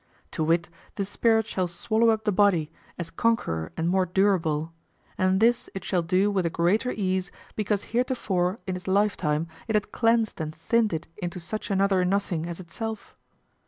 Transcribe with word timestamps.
To 0.31 0.43
wit, 0.43 0.67
the 0.95 1.05
spirit 1.05 1.45
shall 1.45 1.67
swallow 1.67 2.09
up 2.09 2.23
the 2.23 2.31
body, 2.31 2.71
as 2.97 3.11
conqueror 3.11 3.71
and 3.77 3.87
more 3.87 4.07
durable; 4.07 4.73
and 5.15 5.39
this 5.39 5.69
it 5.75 5.83
shall 5.85 6.01
do 6.01 6.31
with 6.31 6.41
the 6.41 6.49
greater 6.49 6.91
ease 6.91 7.31
because 7.55 7.83
heretofore, 7.93 8.57
in 8.65 8.75
its 8.75 8.87
lifetime, 8.87 9.47
it 9.67 9.75
had 9.75 9.91
cleansed 9.91 10.41
and 10.41 10.55
thinned 10.55 10.91
it 10.93 11.05
into 11.17 11.39
such 11.39 11.69
another 11.69 12.03
nothing 12.03 12.47
as 12.47 12.59
itself. 12.59 13.15